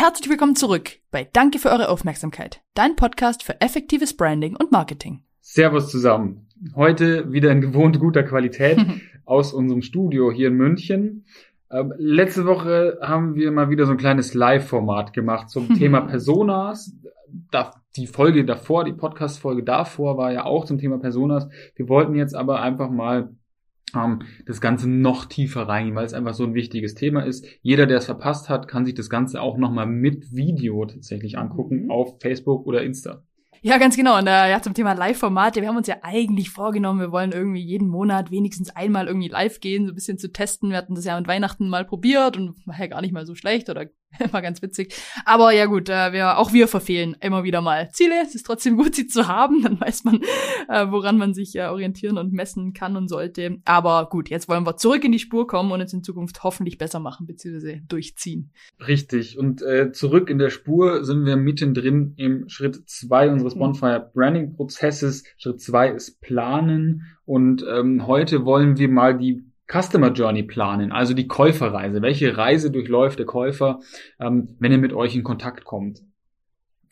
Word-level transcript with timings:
Herzlich 0.00 0.30
willkommen 0.30 0.54
zurück 0.54 1.00
bei 1.10 1.28
Danke 1.32 1.58
für 1.58 1.70
eure 1.70 1.88
Aufmerksamkeit, 1.88 2.62
dein 2.74 2.94
Podcast 2.94 3.42
für 3.42 3.60
effektives 3.60 4.16
Branding 4.16 4.54
und 4.54 4.70
Marketing. 4.70 5.24
Servus 5.40 5.90
zusammen. 5.90 6.46
Heute 6.76 7.32
wieder 7.32 7.50
in 7.50 7.60
gewohnt 7.60 7.98
guter 7.98 8.22
Qualität 8.22 8.78
aus 9.24 9.52
unserem 9.52 9.82
Studio 9.82 10.30
hier 10.30 10.48
in 10.48 10.54
München. 10.54 11.26
Ähm, 11.72 11.92
letzte 11.98 12.46
Woche 12.46 13.00
haben 13.02 13.34
wir 13.34 13.50
mal 13.50 13.70
wieder 13.70 13.86
so 13.86 13.90
ein 13.90 13.98
kleines 13.98 14.34
Live-Format 14.34 15.12
gemacht 15.14 15.50
zum 15.50 15.74
Thema 15.74 16.02
Personas. 16.02 16.96
Da, 17.50 17.72
die 17.96 18.06
Folge 18.06 18.44
davor, 18.44 18.84
die 18.84 18.92
Podcast-Folge 18.92 19.64
davor 19.64 20.16
war 20.16 20.30
ja 20.30 20.44
auch 20.44 20.64
zum 20.64 20.78
Thema 20.78 20.98
Personas. 20.98 21.48
Wir 21.74 21.88
wollten 21.88 22.14
jetzt 22.14 22.36
aber 22.36 22.62
einfach 22.62 22.88
mal 22.88 23.30
das 24.46 24.60
Ganze 24.60 24.88
noch 24.88 25.26
tiefer 25.26 25.62
reingehen, 25.62 25.96
weil 25.96 26.06
es 26.06 26.14
einfach 26.14 26.34
so 26.34 26.44
ein 26.44 26.54
wichtiges 26.54 26.94
Thema 26.94 27.22
ist. 27.24 27.46
Jeder, 27.62 27.86
der 27.86 27.98
es 27.98 28.06
verpasst 28.06 28.48
hat, 28.48 28.68
kann 28.68 28.84
sich 28.84 28.94
das 28.94 29.10
Ganze 29.10 29.40
auch 29.40 29.56
nochmal 29.58 29.86
mit 29.86 30.34
Video 30.34 30.84
tatsächlich 30.86 31.38
angucken 31.38 31.84
Mhm. 31.84 31.90
auf 31.90 32.20
Facebook 32.20 32.66
oder 32.66 32.82
Insta. 32.82 33.22
Ja, 33.60 33.76
ganz 33.78 33.96
genau. 33.96 34.16
Und 34.18 34.28
äh, 34.28 34.50
ja, 34.50 34.62
zum 34.62 34.72
Thema 34.72 34.92
Live-Formate. 34.92 35.60
Wir 35.60 35.68
haben 35.68 35.76
uns 35.76 35.88
ja 35.88 35.96
eigentlich 36.02 36.50
vorgenommen, 36.50 37.00
wir 37.00 37.10
wollen 37.10 37.32
irgendwie 37.32 37.60
jeden 37.60 37.88
Monat 37.88 38.30
wenigstens 38.30 38.70
einmal 38.70 39.08
irgendwie 39.08 39.26
live 39.28 39.58
gehen, 39.58 39.86
so 39.86 39.92
ein 39.92 39.96
bisschen 39.96 40.16
zu 40.16 40.30
testen. 40.30 40.70
Wir 40.70 40.76
hatten 40.76 40.94
das 40.94 41.04
ja 41.04 41.18
mit 41.18 41.26
Weihnachten 41.26 41.68
mal 41.68 41.84
probiert 41.84 42.36
und 42.36 42.54
war 42.66 42.78
ja 42.78 42.86
gar 42.86 43.00
nicht 43.00 43.12
mal 43.12 43.26
so 43.26 43.34
schlecht 43.34 43.68
oder 43.68 43.86
war 44.32 44.42
ganz 44.42 44.62
witzig. 44.62 44.94
Aber 45.24 45.52
ja 45.52 45.66
gut, 45.66 45.88
äh, 45.88 46.12
wir, 46.12 46.38
auch 46.38 46.52
wir 46.52 46.68
verfehlen 46.68 47.16
immer 47.20 47.44
wieder 47.44 47.60
mal 47.60 47.90
Ziele. 47.90 48.14
Es 48.22 48.34
ist 48.34 48.46
trotzdem 48.46 48.76
gut, 48.76 48.94
sie 48.94 49.06
zu 49.06 49.28
haben. 49.28 49.62
Dann 49.62 49.80
weiß 49.80 50.04
man, 50.04 50.20
äh, 50.68 50.86
woran 50.90 51.18
man 51.18 51.34
sich 51.34 51.54
äh, 51.56 51.66
orientieren 51.66 52.18
und 52.18 52.32
messen 52.32 52.72
kann 52.72 52.96
und 52.96 53.08
sollte. 53.08 53.58
Aber 53.64 54.08
gut, 54.08 54.30
jetzt 54.30 54.48
wollen 54.48 54.64
wir 54.64 54.76
zurück 54.76 55.04
in 55.04 55.12
die 55.12 55.18
Spur 55.18 55.46
kommen 55.46 55.72
und 55.72 55.80
es 55.80 55.92
in 55.92 56.02
Zukunft 56.02 56.42
hoffentlich 56.42 56.78
besser 56.78 57.00
machen 57.00 57.26
bzw. 57.26 57.80
durchziehen. 57.86 58.50
Richtig. 58.86 59.38
Und 59.38 59.62
äh, 59.62 59.92
zurück 59.92 60.30
in 60.30 60.38
der 60.38 60.50
Spur 60.50 61.04
sind 61.04 61.24
wir 61.24 61.36
mittendrin 61.36 62.14
im 62.16 62.48
Schritt 62.48 62.88
zwei 62.88 63.30
unseres 63.30 63.54
Mhm. 63.54 63.60
Bonfire 63.60 64.10
Branding 64.14 64.54
Prozesses. 64.54 65.24
Schritt 65.36 65.60
zwei 65.60 65.90
ist 65.90 66.20
Planen. 66.20 67.04
Und 67.24 67.64
ähm, 67.68 68.06
heute 68.06 68.44
wollen 68.44 68.78
wir 68.78 68.88
mal 68.88 69.16
die 69.16 69.42
Customer 69.70 70.12
Journey 70.12 70.42
planen, 70.42 70.92
also 70.92 71.14
die 71.14 71.28
Käuferreise. 71.28 72.02
Welche 72.02 72.36
Reise 72.36 72.70
durchläuft 72.70 73.18
der 73.18 73.26
Käufer, 73.26 73.80
ähm, 74.18 74.56
wenn 74.58 74.72
er 74.72 74.78
mit 74.78 74.92
euch 74.92 75.14
in 75.14 75.22
Kontakt 75.22 75.64
kommt? 75.64 76.02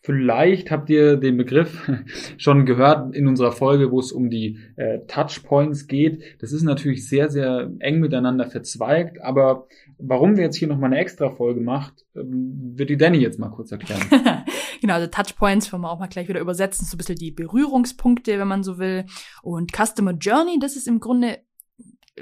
Vielleicht 0.06 0.70
habt 0.70 0.88
ihr 0.88 1.16
den 1.16 1.36
Begriff 1.36 1.91
schon 2.38 2.64
gehört 2.64 3.16
in 3.16 3.27
unserer 3.27 3.50
Folge, 3.50 3.91
wo 3.91 3.98
es 3.98 4.12
um 4.12 4.30
die 4.30 4.60
äh, 4.77 5.00
Touchpoints 5.08 5.88
geht. 5.88 6.22
Das 6.41 6.52
ist 6.52 6.62
natürlich 6.62 7.08
sehr, 7.08 7.28
sehr 7.28 7.72
eng 7.80 7.98
miteinander 7.98 8.47
verzweigt, 8.47 9.20
aber 9.20 9.66
warum 9.98 10.36
wir 10.36 10.44
jetzt 10.44 10.58
hier 10.58 10.69
nochmal 10.69 10.92
eine 10.92 11.00
extra 11.00 11.30
Folge 11.30 11.60
macht, 11.60 12.04
ähm, 12.14 12.74
wird 12.77 12.91
die 12.91 12.97
Danny 12.97 13.19
jetzt 13.19 13.41
mal 13.41 13.48
kurz 13.48 13.72
erklären. 13.72 14.02
genau, 14.80 14.94
also 14.94 15.08
Touchpoints, 15.08 15.72
wollen 15.72 15.82
wir 15.82 15.91
auch 15.91 15.98
mal 15.98 16.06
gleich 16.06 16.28
wieder 16.28 16.41
übersetzen, 16.41 16.86
so 16.86 16.94
ein 16.94 16.98
bisschen 16.98 17.16
die 17.16 17.32
Berührungspunkte, 17.32 18.38
wenn 18.38 18.47
man 18.47 18.62
so 18.62 18.78
will. 18.78 19.06
Und 19.42 19.72
Customer 19.72 20.12
Journey, 20.12 20.58
das 20.60 20.77
ist 20.77 20.86
im 20.86 21.00
Grunde, 21.00 21.38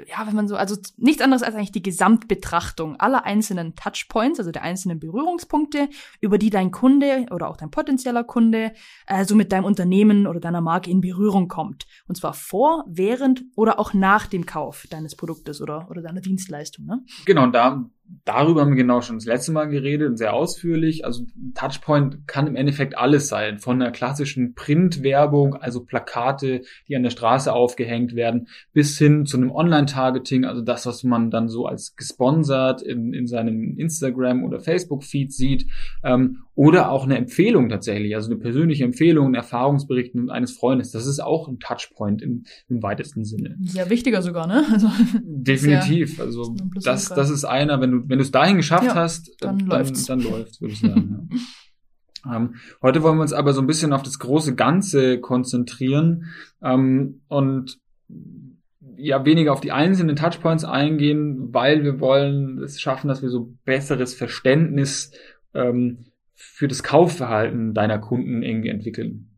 ja, 0.07 0.27
wenn 0.27 0.35
man 0.35 0.47
so, 0.47 0.55
also 0.55 0.75
nichts 0.97 1.21
anderes 1.21 1.41
als 1.41 1.55
eigentlich 1.55 1.71
die 1.71 1.81
Gesamtbetrachtung 1.81 2.97
aller 2.97 3.23
einzelnen 3.23 3.75
Touchpoints, 3.75 4.39
also 4.39 4.51
der 4.51 4.63
einzelnen 4.63 4.99
Berührungspunkte, 4.99 5.89
über 6.19 6.37
die 6.37 6.49
dein 6.49 6.71
Kunde 6.71 7.25
oder 7.31 7.49
auch 7.49 7.57
dein 7.57 7.71
potenzieller 7.71 8.23
Kunde 8.23 8.73
äh, 9.07 9.23
so 9.23 9.35
mit 9.35 9.51
deinem 9.51 9.63
Unternehmen 9.63 10.27
oder 10.27 10.39
deiner 10.39 10.61
Marke 10.61 10.91
in 10.91 10.99
Berührung 10.99 11.47
kommt. 11.47 11.85
Und 12.07 12.15
zwar 12.15 12.33
vor, 12.33 12.83
während 12.87 13.43
oder 13.55 13.79
auch 13.79 13.93
nach 13.93 14.27
dem 14.27 14.45
Kauf 14.45 14.85
deines 14.89 15.15
Produktes 15.15 15.61
oder, 15.61 15.87
oder 15.89 16.01
deiner 16.01 16.21
Dienstleistung. 16.21 16.85
Ne? 16.85 17.03
Genau, 17.25 17.43
und 17.43 17.53
da, 17.53 17.85
darüber 18.23 18.61
haben 18.61 18.71
wir 18.71 18.75
genau 18.75 19.01
schon 19.01 19.17
das 19.17 19.25
letzte 19.25 19.51
Mal 19.51 19.65
geredet 19.65 20.09
und 20.09 20.17
sehr 20.17 20.33
ausführlich. 20.33 21.05
Also 21.05 21.25
Touchpoint 21.53 22.27
kann 22.27 22.47
im 22.47 22.55
Endeffekt 22.55 22.97
alles 22.97 23.27
sein. 23.27 23.59
Von 23.59 23.81
einer 23.81 23.91
klassischen 23.91 24.53
Printwerbung, 24.53 25.55
also 25.55 25.83
Plakate, 25.83 26.61
die 26.87 26.95
an 26.95 27.03
der 27.03 27.09
Straße 27.09 27.51
aufgehängt 27.51 28.15
werden, 28.15 28.47
bis 28.73 28.97
hin 28.97 29.25
zu 29.25 29.37
einem 29.37 29.51
Online-Targeting, 29.51 30.45
also 30.45 30.61
das, 30.61 30.85
was 30.85 31.03
man 31.03 31.31
dann 31.31 31.49
so 31.49 31.65
als 31.65 31.95
gesponsert 31.95 32.81
in, 32.81 33.13
in 33.13 33.27
seinem 33.27 33.77
Instagram- 33.77 34.43
oder 34.43 34.59
Facebook-Feed 34.59 35.31
sieht. 35.33 35.67
Ähm, 36.03 36.44
oder 36.55 36.89
auch 36.89 37.03
eine 37.03 37.17
Empfehlung 37.17 37.67
tatsächlich, 37.67 38.15
also 38.15 38.31
eine 38.31 38.39
persönliche 38.39 38.85
Empfehlung, 38.85 39.27
ein 39.27 39.35
Erfahrungsbericht 39.35 40.15
eines 40.29 40.53
Freundes. 40.53 40.91
Das 40.91 41.05
ist 41.05 41.19
auch 41.21 41.49
ein 41.49 41.59
Touchpoint 41.59 42.21
im, 42.21 42.45
im 42.69 42.81
weitesten 42.81 43.25
Sinne. 43.25 43.57
Ja, 43.59 43.89
wichtiger 43.89 44.21
sogar, 44.21 44.47
ne? 44.47 44.63
Also, 44.71 44.89
Definitiv. 45.21 46.19
Also 46.19 46.55
ein 46.57 46.69
Plus 46.69 46.83
das, 46.85 47.03
Ultra. 47.03 47.15
das 47.15 47.29
ist 47.29 47.43
einer, 47.43 47.81
wenn 47.81 47.91
du, 47.91 47.97
wenn 48.09 48.17
du 48.17 48.23
es 48.23 48.31
dahin 48.31 48.55
geschafft 48.57 48.85
Ja, 48.85 48.95
hast, 48.95 49.31
dann 49.41 49.59
dann, 49.59 49.67
läuft's. 49.67 50.05
dann 50.05 50.21
läuft's, 50.21 50.61
würde 50.61 50.73
ich 50.73 50.79
sagen. 50.79 51.29
ja. 52.25 52.35
ähm, 52.37 52.55
heute 52.81 53.03
wollen 53.03 53.17
wir 53.17 53.21
uns 53.21 53.33
aber 53.33 53.53
so 53.53 53.61
ein 53.61 53.67
bisschen 53.67 53.91
auf 53.91 54.03
das 54.03 54.17
große 54.19 54.55
Ganze 54.55 55.19
konzentrieren 55.19 56.25
ähm, 56.63 57.21
und 57.27 57.79
ja 58.97 59.25
weniger 59.25 59.51
auf 59.51 59.59
die 59.59 59.73
einzelnen 59.73 60.15
Touchpoints 60.15 60.63
eingehen, 60.63 61.53
weil 61.53 61.83
wir 61.83 61.99
wollen 61.99 62.63
es 62.63 62.79
schaffen, 62.79 63.09
dass 63.09 63.21
wir 63.21 63.29
so 63.29 63.53
besseres 63.65 64.13
Verständnis 64.13 65.11
ähm, 65.53 66.05
für 66.35 66.67
das 66.67 66.83
Kaufverhalten 66.83 67.73
deiner 67.73 67.99
Kunden 67.99 68.43
irgendwie 68.43 68.69
entwickeln. 68.69 69.31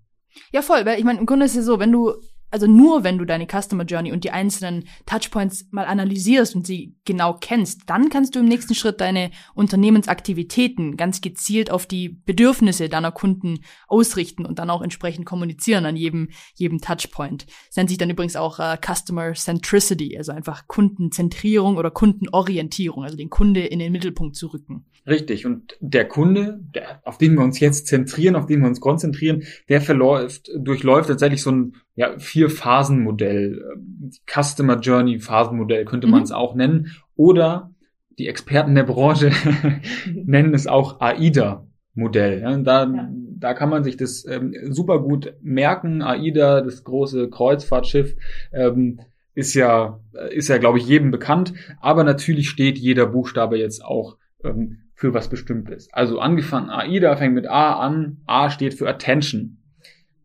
Ja, 0.52 0.62
voll, 0.62 0.86
weil 0.86 1.00
ich 1.00 1.06
meine, 1.06 1.20
im 1.20 1.26
Grunde 1.26 1.46
ist 1.46 1.56
es 1.56 1.66
so, 1.66 1.80
wenn 1.80 1.92
du, 1.92 2.14
also 2.50 2.68
nur 2.68 3.04
wenn 3.04 3.18
du 3.18 3.26
deine 3.26 3.48
Customer 3.48 3.84
Journey 3.84 4.12
und 4.12 4.24
die 4.24 4.32
einzelnen 4.32 4.86
Touchpoints 5.06 5.68
mal 5.72 5.86
analysierst 5.86 6.56
und 6.56 6.66
sie 6.66 6.96
genau 7.06 7.38
kennst, 7.40 7.82
dann 7.88 8.10
kannst 8.10 8.36
du 8.36 8.40
im 8.40 8.46
nächsten 8.46 8.76
Schritt 8.76 9.02
deine 9.02 9.32
Unternehmensaktivitäten 9.54 10.98
ganz 10.98 11.22
gezielt 11.22 11.72
auf 11.72 11.86
die 11.86 12.10
Bedürfnisse 12.10 12.90
deiner 12.90 13.12
Kunden 13.12 13.60
ausrichten 13.88 14.46
und 14.46 14.60
dann 14.60 14.70
auch 14.70 14.82
entsprechend 14.82 15.26
kommunizieren 15.26 15.86
an 15.86 15.96
jedem, 15.96 16.30
jedem 16.56 16.80
Touchpoint. 16.80 17.48
Das 17.68 17.76
nennt 17.76 17.90
sich 17.90 17.98
dann 17.98 18.10
übrigens 18.10 18.36
auch 18.36 18.60
äh, 18.60 18.78
Customer 18.78 19.34
Centricity, 19.34 20.18
also 20.18 20.32
einfach 20.32 20.68
Kundenzentrierung 20.68 21.78
oder 21.78 21.92
Kundenorientierung, 21.92 23.04
also 23.04 23.18
den 23.18 23.30
Kunde 23.30 23.66
in 23.66 23.80
den 23.80 23.92
Mittelpunkt 23.92 24.36
zu 24.36 24.48
rücken. 24.48 24.86
Richtig. 25.06 25.46
Und 25.46 25.78
der 25.80 26.06
Kunde, 26.06 26.60
der, 26.76 27.02
auf 27.06 27.18
den 27.18 27.36
wir 27.36 27.44
uns 27.44 27.60
jetzt 27.60 27.88
zentrieren, 27.88 28.36
auf 28.36 28.46
den 28.46 28.60
wir 28.60 28.68
uns 28.68 28.82
konzentrieren, 28.82 29.44
der 29.70 29.82
verläuft, 29.82 30.50
durchläuft 30.58 31.08
tatsächlich 31.08 31.42
so 31.42 31.52
ein 31.52 31.74
ja, 31.98 32.18
Vier-Phasen-Modell, 32.18 33.62
äh, 33.62 34.10
Customer 34.32 34.80
Journey-Phasenmodell 34.80 35.84
könnte 35.84 36.08
man 36.08 36.20
Mhm. 36.20 36.24
es 36.24 36.32
auch 36.32 36.56
nennen. 36.56 36.92
Oder 37.16 37.72
die 38.18 38.28
Experten 38.28 38.76
der 38.76 38.84
Branche 38.84 39.32
nennen 40.14 40.54
es 40.54 40.68
auch 40.68 41.02
AIDA-Modell. 41.02 42.42
Ja, 42.42 42.58
da, 42.58 42.84
Ja. 42.86 43.10
da 43.40 43.54
kann 43.54 43.70
man 43.70 43.84
sich 43.84 43.98
das 43.98 44.26
ähm, 44.30 44.54
super 44.70 45.02
gut 45.02 45.34
merken. 45.42 46.02
AIDA, 46.02 46.62
das 46.62 46.84
große 46.84 47.30
Kreuzfahrtschiff, 47.30 48.16
ähm, 48.54 49.00
ist 49.34 49.54
ja, 49.54 50.00
ist 50.32 50.48
ja, 50.48 50.58
glaube 50.58 50.78
ich, 50.80 50.88
jedem 50.88 51.12
bekannt. 51.12 51.54
Aber 51.80 52.04
natürlich 52.04 52.50
steht 52.50 52.78
jeder 52.80 53.06
Buchstabe 53.08 53.58
jetzt 53.60 53.84
auch 53.86 54.18
ähm, 54.44 54.80
für 54.96 55.14
was 55.14 55.30
Bestimmtes. 55.30 55.90
Also 55.94 56.20
angefangen, 56.20 56.70
AIDA 56.72 57.16
fängt 57.16 57.36
mit 57.36 57.48
A 57.48 57.74
an. 57.80 58.18
A 58.26 58.50
steht 58.50 58.74
für 58.74 58.90
Attention. 58.90 59.57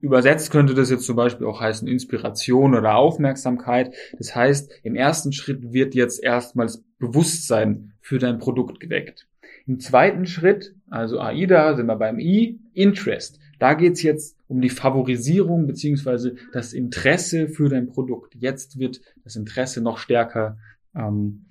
Übersetzt 0.02 0.50
könnte 0.50 0.74
das 0.74 0.90
jetzt 0.90 1.06
zum 1.06 1.14
Beispiel 1.14 1.46
auch 1.46 1.60
heißen 1.60 1.86
Inspiration 1.86 2.74
oder 2.74 2.96
Aufmerksamkeit. 2.96 3.94
Das 4.18 4.34
heißt, 4.34 4.72
im 4.82 4.96
ersten 4.96 5.32
Schritt 5.32 5.72
wird 5.72 5.94
jetzt 5.94 6.20
erstmals 6.20 6.82
Bewusstsein 6.98 7.92
für 8.00 8.18
dein 8.18 8.40
Produkt 8.40 8.80
geweckt. 8.80 9.28
Im 9.64 9.78
zweiten 9.78 10.26
Schritt, 10.26 10.74
also 10.90 11.20
AIDA, 11.20 11.76
sind 11.76 11.86
wir 11.86 11.94
beim 11.94 12.18
I, 12.18 12.58
Interest. 12.74 13.38
Da 13.60 13.74
geht's 13.74 14.02
jetzt 14.02 14.36
um 14.48 14.60
die 14.60 14.70
Favorisierung 14.70 15.68
beziehungsweise 15.68 16.34
das 16.52 16.72
Interesse 16.72 17.46
für 17.46 17.68
dein 17.68 17.86
Produkt. 17.86 18.34
Jetzt 18.34 18.80
wird 18.80 19.00
das 19.22 19.36
Interesse 19.36 19.80
noch 19.82 19.98
stärker 19.98 20.58
ähm, 20.96 21.44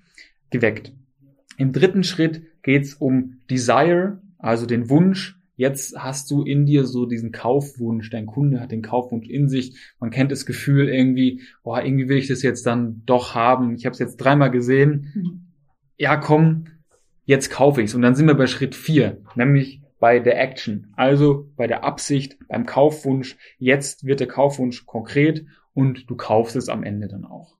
geweckt. 0.50 0.92
Im 1.56 1.72
dritten 1.72 2.04
Schritt 2.04 2.42
geht's 2.62 2.92
um 2.92 3.40
Desire, 3.48 4.20
also 4.36 4.66
den 4.66 4.90
Wunsch. 4.90 5.38
Jetzt 5.62 5.96
hast 5.96 6.28
du 6.32 6.42
in 6.42 6.66
dir 6.66 6.86
so 6.86 7.06
diesen 7.06 7.30
Kaufwunsch. 7.30 8.10
Dein 8.10 8.26
Kunde 8.26 8.58
hat 8.58 8.72
den 8.72 8.82
Kaufwunsch 8.82 9.28
in 9.28 9.48
sich. 9.48 9.76
Man 10.00 10.10
kennt 10.10 10.32
das 10.32 10.44
Gefühl 10.44 10.88
irgendwie, 10.88 11.42
boah, 11.62 11.84
irgendwie 11.84 12.08
will 12.08 12.18
ich 12.18 12.26
das 12.26 12.42
jetzt 12.42 12.66
dann 12.66 13.02
doch 13.06 13.36
haben. 13.36 13.76
Ich 13.76 13.86
habe 13.86 13.92
es 13.92 14.00
jetzt 14.00 14.16
dreimal 14.16 14.50
gesehen. 14.50 15.46
Ja, 15.96 16.16
komm, 16.16 16.64
jetzt 17.26 17.48
kaufe 17.48 17.80
ich's. 17.80 17.94
Und 17.94 18.02
dann 18.02 18.16
sind 18.16 18.26
wir 18.26 18.34
bei 18.34 18.48
Schritt 18.48 18.74
vier, 18.74 19.22
nämlich 19.36 19.82
bei 20.00 20.18
der 20.18 20.40
Action, 20.40 20.88
also 20.96 21.48
bei 21.54 21.68
der 21.68 21.84
Absicht, 21.84 22.38
beim 22.48 22.66
Kaufwunsch. 22.66 23.36
Jetzt 23.60 24.04
wird 24.04 24.18
der 24.18 24.26
Kaufwunsch 24.26 24.84
konkret 24.84 25.46
und 25.74 26.10
du 26.10 26.16
kaufst 26.16 26.56
es 26.56 26.68
am 26.68 26.82
Ende 26.82 27.06
dann 27.06 27.24
auch. 27.24 27.54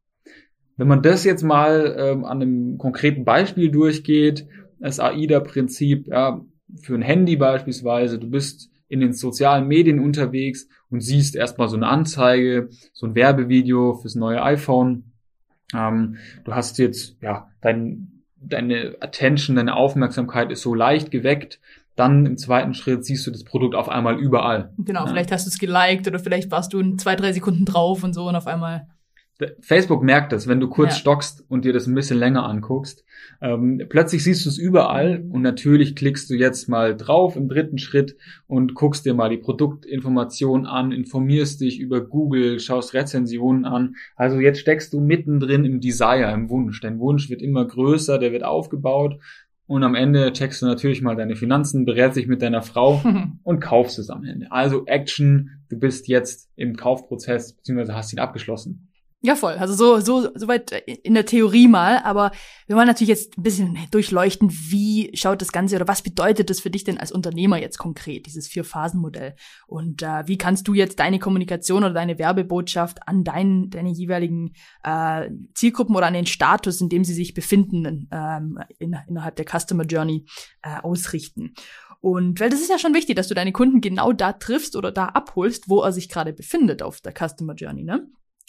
Wenn 0.77 0.89
man 0.89 1.03
das 1.03 1.23
jetzt 1.23 1.45
mal 1.45 1.95
ähm, 1.97 2.25
an 2.25 2.43
einem 2.43 2.79
konkreten 2.79 3.25
Beispiel 3.25 3.71
durchgeht, 3.71 4.49
das 4.81 4.99
AIDA-Prinzip, 4.99 6.09
ja, 6.09 6.45
für 6.81 6.95
ein 6.95 7.03
Handy 7.03 7.37
beispielsweise, 7.37 8.19
du 8.19 8.29
bist 8.29 8.71
in 8.89 9.01
den 9.01 9.13
sozialen 9.13 9.69
Medien 9.69 10.01
unterwegs 10.01 10.69
und 10.91 11.01
siehst 11.01 11.35
erstmal 11.35 11.69
so 11.69 11.77
eine 11.77 11.89
Anzeige, 11.89 12.69
so 12.93 13.07
ein 13.07 13.15
Werbevideo 13.15 13.95
fürs 13.95 14.15
neue 14.15 14.43
iPhone. 14.43 15.13
Ähm, 15.75 16.17
du 16.45 16.55
hast 16.55 16.79
jetzt, 16.79 17.17
ja, 17.23 17.49
dein, 17.63 18.25
deine 18.37 18.97
Attention, 19.01 19.57
deine 19.57 19.77
Aufmerksamkeit 19.77 20.51
ist 20.51 20.63
so 20.63 20.75
leicht 20.75 21.11
geweckt 21.11 21.61
dann 21.97 22.25
im 22.27 22.37
zweiten 22.39 22.75
Schritt 22.75 23.05
siehst 23.05 23.27
du 23.27 23.31
das 23.31 23.45
Produkt 23.45 23.75
auf 23.75 23.89
einmal 23.89 24.19
überall. 24.19 24.73
Genau, 24.79 25.01
ja. 25.01 25.07
vielleicht 25.07 25.33
hast 25.33 25.47
du 25.47 25.51
es 25.51 25.59
geliked 25.59 26.07
oder 26.07 26.19
vielleicht 26.19 26.51
warst 26.51 26.73
du 26.73 26.81
in 26.81 26.99
zwei, 26.99 27.17
drei 27.17 27.33
Sekunden 27.33 27.65
drauf 27.65 28.03
und 28.03 28.15
so 28.15 28.29
und 28.29 28.37
auf 28.37 28.47
einmal 28.47 28.89
Facebook 29.61 30.03
merkt 30.03 30.33
das, 30.33 30.47
wenn 30.47 30.61
du 30.61 30.69
kurz 30.69 30.93
ja. 30.93 30.99
stockst 30.99 31.45
und 31.49 31.65
dir 31.65 31.73
das 31.73 31.87
ein 31.87 31.95
bisschen 31.95 32.19
länger 32.19 32.45
anguckst. 32.45 33.05
Ähm, 33.41 33.83
plötzlich 33.89 34.25
siehst 34.25 34.45
du 34.45 34.51
es 34.51 34.59
überall 34.59 35.21
mhm. 35.21 35.33
und 35.33 35.43
natürlich 35.43 35.95
klickst 35.95 36.29
du 36.31 36.35
jetzt 36.35 36.69
mal 36.69 36.97
drauf 36.97 37.37
im 37.37 37.49
dritten 37.49 37.79
Schritt 37.79 38.17
und 38.47 38.75
guckst 38.75 39.05
dir 39.07 39.15
mal 39.15 39.29
die 39.29 39.39
Produktinformation 39.39 40.67
an, 40.67 40.93
informierst 40.93 41.61
dich 41.61 41.81
über 41.81 42.01
Google, 42.01 42.61
schaust 42.61 42.95
Rezensionen 42.95 43.65
an. 43.65 43.97
Also 44.17 44.39
jetzt 44.39 44.61
steckst 44.61 44.93
du 44.93 45.01
mittendrin 45.01 45.65
im 45.65 45.81
Desire, 45.81 46.33
im 46.33 46.51
Wunsch. 46.51 46.81
Dein 46.81 46.99
Wunsch 46.99 47.31
wird 47.31 47.43
immer 47.43 47.67
größer, 47.67 48.19
der 48.19 48.33
wird 48.33 48.45
aufgebaut 48.45 49.19
und 49.67 49.85
am 49.85 49.95
Ende 49.95 50.33
checkst 50.33 50.61
du 50.61 50.67
natürlich 50.67 51.01
mal 51.01 51.17
deine 51.17 51.35
Finanzen, 51.35 51.85
berätst 51.85 52.19
dich 52.19 52.27
mit 52.27 52.43
deiner 52.43 52.61
Frau 52.63 53.03
und 53.43 53.61
kaufst 53.61 53.99
es 53.99 54.11
am 54.11 54.25
Ende. 54.25 54.53
Also 54.53 54.85
Action, 54.87 55.63
du 55.71 55.79
bist 55.79 56.09
jetzt 56.09 56.51
im 56.57 56.77
Kaufprozess 56.77 57.55
beziehungsweise 57.55 57.95
hast 57.95 58.13
ihn 58.13 58.19
abgeschlossen. 58.19 58.92
Ja, 59.25 59.37
voll. 59.37 59.53
Also 59.53 59.75
so, 59.75 60.01
so, 60.01 60.33
so 60.35 60.49
weit 60.49 60.73
in 60.73 61.15
der 61.15 61.25
Theorie 61.25 61.69
mal, 61.69 61.99
aber 61.99 62.33
wir 62.67 62.75
wollen 62.75 62.89
natürlich 62.89 63.11
jetzt 63.11 63.39
ein 63.39 63.45
bisschen 63.45 63.79
durchleuchten, 63.93 64.51
wie 64.51 65.13
schaut 65.15 65.41
das 65.41 65.53
Ganze 65.53 65.77
oder 65.77 65.87
was 65.87 66.03
bedeutet 66.03 66.51
das 66.51 66.59
für 66.59 66.71
dich 66.71 66.83
denn 66.83 66.99
als 66.99 67.13
Unternehmer 67.13 67.57
jetzt 67.57 67.79
konkret, 67.79 68.27
dieses 68.27 68.49
Vier-Phasen-Modell? 68.49 69.37
Und 69.69 70.03
äh, 70.03 70.27
wie 70.27 70.39
kannst 70.39 70.67
du 70.67 70.75
jetzt 70.75 70.99
deine 70.99 71.21
Kommunikation 71.21 71.85
oder 71.85 71.95
deine 71.95 72.19
Werbebotschaft 72.19 73.07
an 73.07 73.23
deinen, 73.23 73.71
deine 73.71 73.91
jeweiligen 73.91 74.55
äh, 74.83 75.31
Zielgruppen 75.55 75.95
oder 75.95 76.09
an 76.09 76.15
den 76.15 76.27
Status, 76.27 76.81
in 76.81 76.89
dem 76.89 77.05
sie 77.05 77.15
sich 77.15 77.33
befinden, 77.33 78.09
ähm, 78.11 78.59
in, 78.81 78.97
innerhalb 79.07 79.37
der 79.37 79.47
Customer 79.47 79.85
Journey 79.85 80.27
äh, 80.63 80.81
ausrichten? 80.83 81.55
Und 82.01 82.41
weil 82.41 82.51
das 82.51 82.61
ist 82.61 82.71
ja 82.71 82.79
schon 82.81 82.95
wichtig, 82.95 83.15
dass 83.15 83.29
du 83.29 83.35
deine 83.35 83.53
Kunden 83.53 83.81
genau 83.81 84.13
da 84.13 84.33
triffst 84.33 84.75
oder 84.75 84.91
da 84.91 85.07
abholst, 85.07 85.69
wo 85.69 85.81
er 85.81 85.93
sich 85.93 86.09
gerade 86.09 86.33
befindet 86.33 86.83
auf 86.83 87.01
der 87.01 87.15
Customer 87.17 87.55
Journey, 87.55 87.85
ne? 87.85 88.09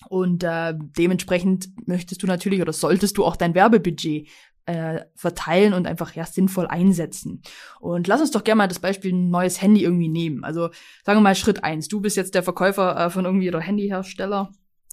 Und 0.09 0.44
äh, 0.44 0.73
dementsprechend 0.75 1.69
möchtest 1.88 2.23
du 2.23 2.27
natürlich 2.27 2.61
oder 2.61 2.73
solltest 2.73 3.17
du 3.17 3.25
auch 3.25 3.35
dein 3.35 3.55
Werbebudget 3.55 4.27
äh, 4.65 5.01
verteilen 5.15 5.73
und 5.73 5.88
einfach 5.88 6.15
ja 6.15 6.25
sinnvoll 6.25 6.67
einsetzen. 6.67 7.41
Und 7.79 8.07
lass 8.07 8.21
uns 8.21 8.31
doch 8.31 8.44
gerne 8.44 8.59
mal 8.59 8.67
das 8.67 8.79
Beispiel 8.79 9.13
ein 9.13 9.29
neues 9.29 9.61
Handy 9.61 9.83
irgendwie 9.83 10.09
nehmen. 10.09 10.44
Also 10.44 10.69
sagen 11.03 11.19
wir 11.19 11.21
mal 11.21 11.35
Schritt 11.35 11.63
eins. 11.63 11.88
Du 11.88 12.01
bist 12.01 12.17
jetzt 12.17 12.35
der 12.35 12.44
Verkäufer 12.44 12.97
äh, 12.97 13.09
von 13.09 13.25
irgendwie 13.25 13.50
oder 13.50 13.59
Handyhersteller. 13.59 14.51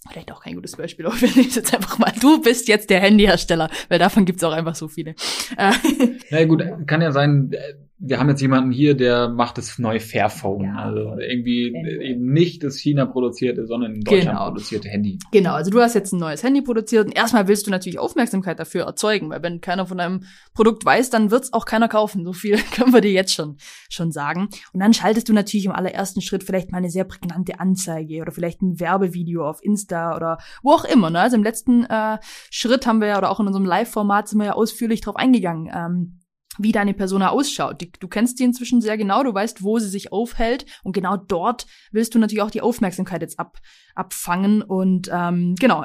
Vielleicht 0.08 0.32
auch 0.32 0.42
kein 0.42 0.54
gutes 0.54 0.76
Beispiel, 0.76 1.06
aber 1.06 1.20
wir 1.20 1.28
nehmen 1.30 1.48
es 1.48 1.54
jetzt 1.54 1.74
einfach 1.74 1.98
mal. 1.98 2.12
Du 2.20 2.40
bist 2.40 2.68
jetzt 2.68 2.90
der 2.90 3.00
Handyhersteller, 3.00 3.70
weil 3.88 3.98
davon 3.98 4.24
gibt's 4.24 4.42
auch 4.42 4.52
einfach 4.52 4.74
so 4.74 4.88
viele. 4.88 5.10
Äh, 5.56 5.72
Na 6.30 6.40
ja, 6.40 6.46
gut, 6.46 6.64
kann 6.86 7.02
ja 7.02 7.12
sein, 7.12 7.52
äh, 7.52 7.74
wir 8.02 8.18
haben 8.18 8.30
jetzt 8.30 8.40
jemanden 8.40 8.70
hier, 8.70 8.96
der 8.96 9.28
macht 9.28 9.58
das 9.58 9.78
neue 9.78 10.00
Fairphone. 10.00 10.64
Ja, 10.64 10.76
also 10.76 11.18
irgendwie 11.18 11.70
Handy. 11.74 12.02
eben 12.02 12.32
nicht 12.32 12.64
das 12.64 12.78
China 12.78 13.04
produzierte, 13.04 13.66
sondern 13.66 13.94
in 13.94 14.00
Deutschland 14.00 14.38
genau. 14.38 14.46
produzierte 14.46 14.88
Handy. 14.88 15.18
Genau, 15.32 15.52
also 15.52 15.70
du 15.70 15.80
hast 15.80 15.94
jetzt 15.94 16.12
ein 16.12 16.18
neues 16.18 16.42
Handy 16.42 16.62
produziert 16.62 17.06
und 17.06 17.12
erstmal 17.12 17.46
willst 17.46 17.66
du 17.66 17.70
natürlich 17.70 17.98
Aufmerksamkeit 17.98 18.58
dafür 18.58 18.84
erzeugen, 18.84 19.28
weil 19.28 19.42
wenn 19.42 19.60
keiner 19.60 19.84
von 19.84 19.98
deinem 19.98 20.24
Produkt 20.54 20.82
weiß, 20.82 21.10
dann 21.10 21.30
wird's 21.30 21.52
auch 21.52 21.66
keiner 21.66 21.88
kaufen. 21.88 22.24
So 22.24 22.32
viel 22.32 22.56
können 22.74 22.94
wir 22.94 23.02
dir 23.02 23.12
jetzt 23.12 23.34
schon, 23.34 23.58
schon 23.90 24.12
sagen. 24.12 24.48
Und 24.72 24.80
dann 24.80 24.94
schaltest 24.94 25.28
du 25.28 25.34
natürlich 25.34 25.66
im 25.66 25.72
allerersten 25.72 26.22
Schritt 26.22 26.42
vielleicht 26.42 26.72
mal 26.72 26.78
eine 26.78 26.90
sehr 26.90 27.04
prägnante 27.04 27.60
Anzeige 27.60 28.22
oder 28.22 28.32
vielleicht 28.32 28.62
ein 28.62 28.80
Werbevideo 28.80 29.46
auf 29.46 29.62
Insta 29.62 30.16
oder 30.16 30.38
wo 30.62 30.72
auch 30.72 30.84
immer. 30.84 31.10
Ne? 31.10 31.20
Also 31.20 31.36
im 31.36 31.44
letzten 31.44 31.84
äh, 31.84 32.16
Schritt 32.50 32.86
haben 32.86 33.02
wir 33.02 33.08
ja 33.08 33.18
oder 33.18 33.30
auch 33.30 33.40
in 33.40 33.46
unserem 33.46 33.66
Live-Format 33.66 34.28
sind 34.28 34.38
wir 34.38 34.46
ja 34.46 34.52
ausführlich 34.54 35.02
drauf 35.02 35.16
eingegangen. 35.16 35.70
Ähm, 35.74 36.20
wie 36.58 36.72
deine 36.72 36.94
Persona 36.94 37.30
ausschaut. 37.30 37.86
Du 38.00 38.08
kennst 38.08 38.38
die 38.38 38.44
inzwischen 38.44 38.80
sehr 38.80 38.96
genau, 38.96 39.22
du 39.22 39.32
weißt, 39.32 39.62
wo 39.62 39.78
sie 39.78 39.88
sich 39.88 40.12
aufhält 40.12 40.66
und 40.82 40.92
genau 40.92 41.16
dort 41.16 41.66
willst 41.92 42.14
du 42.14 42.18
natürlich 42.18 42.42
auch 42.42 42.50
die 42.50 42.60
Aufmerksamkeit 42.60 43.22
jetzt 43.22 43.38
ab, 43.38 43.58
abfangen 43.94 44.62
und 44.62 45.08
ähm, 45.12 45.54
genau, 45.58 45.84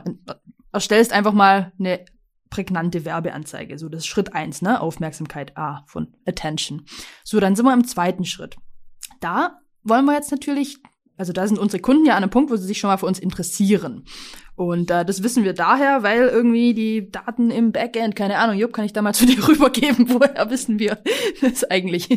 erstellst 0.72 1.14
einfach 1.14 1.34
mal 1.34 1.72
eine 1.80 2.04
prägnante 2.50 3.06
Werbeanzeige. 3.06 3.78
So, 3.78 3.90
das 3.90 4.00
ist 4.00 4.08
Schritt 4.08 4.34
eins, 4.34 4.62
ne? 4.62 4.80
Aufmerksamkeit 4.80 5.58
A 5.58 5.84
von 5.88 6.16
Attention. 6.26 6.86
So, 7.24 7.40
dann 7.40 7.56
sind 7.56 7.66
wir 7.66 7.74
im 7.74 7.86
zweiten 7.86 8.26
Schritt. 8.26 8.56
Da 9.20 9.60
wollen 9.84 10.06
wir 10.06 10.14
jetzt 10.14 10.32
natürlich 10.32 10.78
also 11.18 11.34
da 11.34 11.48
sind 11.48 11.60
unsere 11.60 11.82
Kunden 11.82 12.06
ja 12.06 12.16
an 12.16 12.24
einem 12.24 12.30
Punkt, 12.30 12.52
wo 12.52 12.56
sie 12.56 12.68
sich 12.68 12.78
schon 12.78 12.90
mal 12.90 12.98
für 12.98 13.06
uns 13.06 13.20
interessieren. 13.20 14.04
Und 14.56 14.92
äh, 14.92 15.06
das 15.06 15.24
wissen 15.24 15.44
wir 15.44 15.54
daher, 15.54 16.04
weil 16.04 16.28
irgendwie 16.28 16.74
die 16.74 17.12
Daten 17.12 17.52
im 17.52 17.72
Backend, 17.72 18.16
keine 18.16 18.38
Ahnung, 18.38 18.58
Jupp, 18.58 18.74
kann 18.74 18.86
ich 18.86 18.94
da 18.94 19.02
mal 19.02 19.14
zu 19.16 19.26
dir 19.26 19.48
rübergeben, 19.48 20.10
woher 20.10 20.50
wissen 20.50 20.80
wir 20.80 20.98
das 21.42 21.64
eigentlich? 21.66 22.10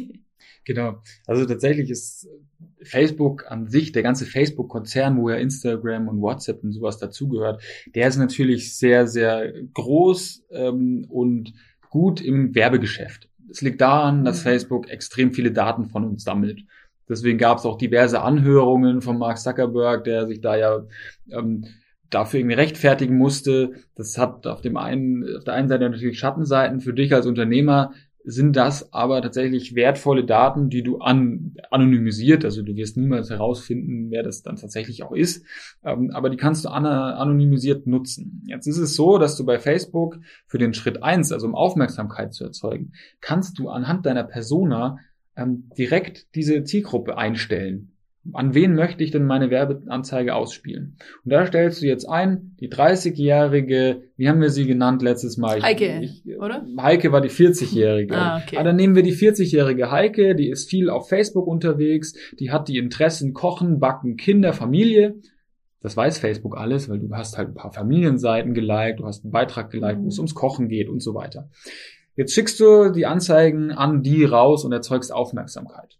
Genau. 0.65 1.03
Also 1.27 1.47
tatsächlich 1.47 1.91
ist 1.91 2.29
Facebook 2.83 3.51
an 3.51 3.69
sich, 3.69 3.93
der 3.93 4.03
ganze 4.03 4.27
Facebook-Konzern, 4.27 5.17
wo 5.17 5.31
ja 5.31 5.37
Instagram 5.37 6.09
und 6.09 6.21
WhatsApp 6.21 6.63
und 6.63 6.73
sowas 6.73 6.99
dazugehört, 6.99 7.63
der 7.95 8.09
ist 8.09 8.19
natürlich 8.19 8.77
sehr, 8.77 9.07
sehr 9.07 9.53
groß 9.73 10.45
ähm, 10.51 11.07
und 11.09 11.55
gut 11.91 12.21
im 12.21 12.55
Werbegeschäft. 12.55 13.29
Es 13.51 13.63
liegt 13.63 13.81
daran, 13.81 14.25
dass 14.25 14.41
mhm. 14.41 14.43
Facebook 14.43 14.91
extrem 14.91 15.33
viele 15.33 15.53
Daten 15.53 15.87
von 15.87 16.05
uns 16.05 16.23
sammelt. 16.23 16.61
Deswegen 17.09 17.39
gab 17.39 17.59
es 17.59 17.65
auch 17.65 17.79
diverse 17.79 18.21
Anhörungen 18.21 19.01
von 19.01 19.19
Mark 19.19 19.39
Zuckerberg, 19.39 20.05
der 20.05 20.27
sich 20.27 20.41
da 20.41 20.57
ja 20.57 20.87
ähm, 21.31 21.65
dafür 22.11 22.41
irgendwie 22.41 22.57
rechtfertigen 22.57 23.17
musste. 23.17 23.73
Das 23.95 24.19
hat 24.19 24.47
auf 24.47 24.61
dem 24.61 24.77
einen, 24.77 25.25
auf 25.37 25.45
der 25.45 25.55
einen 25.55 25.69
Seite 25.69 25.89
natürlich 25.89 26.19
Schattenseiten 26.19 26.81
für 26.81 26.95
dich 26.95 27.13
als 27.15 27.27
Unternehmer, 27.27 27.93
sind 28.31 28.57
das 28.57 28.93
aber 28.93 29.23
tatsächlich 29.23 29.75
wertvolle 29.75 30.23
Daten, 30.23 30.69
die 30.69 30.83
du 30.83 30.99
an, 30.99 31.55
anonymisiert, 31.71 32.45
also 32.45 32.63
du 32.63 32.77
wirst 32.77 32.99
niemals 32.99 33.31
herausfinden, 33.31 34.11
wer 34.11 34.23
das 34.23 34.43
dann 34.43 34.57
tatsächlich 34.57 35.03
auch 35.03 35.13
ist, 35.13 35.47
ähm, 35.83 36.11
aber 36.13 36.29
die 36.29 36.37
kannst 36.37 36.67
du 36.67 36.69
an, 36.69 36.85
anonymisiert 36.85 37.87
nutzen. 37.87 38.43
Jetzt 38.47 38.67
ist 38.67 38.77
es 38.77 38.95
so, 38.97 39.17
dass 39.17 39.37
du 39.37 39.47
bei 39.47 39.59
Facebook 39.59 40.19
für 40.47 40.59
den 40.59 40.75
Schritt 40.75 41.03
eins, 41.03 41.33
also 41.33 41.47
um 41.47 41.55
Aufmerksamkeit 41.55 42.35
zu 42.35 42.45
erzeugen, 42.45 42.93
kannst 43.23 43.59
du 43.59 43.71
anhand 43.71 44.05
deiner 44.05 44.25
Persona 44.25 44.99
ähm, 45.39 45.71
direkt 45.79 46.35
diese 46.35 46.65
Zielgruppe 46.65 47.17
einstellen. 47.17 47.93
An 48.35 48.53
wen 48.53 48.75
möchte 48.75 49.03
ich 49.03 49.11
denn 49.11 49.25
meine 49.25 49.49
Werbeanzeige 49.49 50.35
ausspielen? 50.35 50.99
Und 51.25 51.33
da 51.33 51.47
stellst 51.47 51.81
du 51.81 51.87
jetzt 51.87 52.07
ein, 52.07 52.57
die 52.61 52.69
30-jährige, 52.69 54.03
wie 54.17 54.29
haben 54.29 54.43
wir 54.43 54.51
sie 54.51 54.67
genannt 54.67 55.01
letztes 55.01 55.39
Mal? 55.39 55.63
Heike, 55.63 56.01
ich, 56.03 56.25
oder? 56.37 56.67
Heike 56.79 57.11
war 57.11 57.23
die 57.23 57.31
40-jährige. 57.31 58.15
Ah, 58.15 58.43
okay. 58.43 58.57
Aber 58.57 58.65
dann 58.65 58.77
nehmen 58.77 58.97
wir 58.97 59.03
die 59.03 59.15
40-jährige 59.15 59.91
Heike, 59.91 60.35
die 60.35 60.51
ist 60.51 60.69
viel 60.69 60.91
auf 60.91 61.09
Facebook 61.09 61.47
unterwegs, 61.47 62.15
die 62.39 62.51
hat 62.51 62.69
die 62.69 62.77
Interessen 62.77 63.33
Kochen, 63.33 63.81
Backen, 63.81 64.17
Kinder, 64.17 64.53
Familie. 64.53 65.15
Das 65.81 65.97
weiß 65.97 66.19
Facebook 66.19 66.59
alles, 66.59 66.91
weil 66.91 66.99
du 66.99 67.15
hast 67.15 67.39
halt 67.39 67.49
ein 67.49 67.55
paar 67.55 67.73
Familienseiten 67.73 68.53
geliked, 68.53 68.99
du 68.99 69.07
hast 69.07 69.25
einen 69.25 69.33
Beitrag 69.33 69.71
geliked, 69.71 70.03
wo 70.03 70.09
es 70.09 70.17
mhm. 70.17 70.23
ums 70.23 70.35
Kochen 70.35 70.69
geht 70.69 70.91
und 70.91 71.01
so 71.01 71.15
weiter. 71.15 71.49
Jetzt 72.19 72.35
schickst 72.35 72.59
du 72.59 72.91
die 72.91 73.07
Anzeigen 73.07 73.71
an 73.71 74.03
die 74.03 74.25
raus 74.25 74.65
und 74.65 74.73
erzeugst 74.73 75.13
Aufmerksamkeit. 75.13 75.99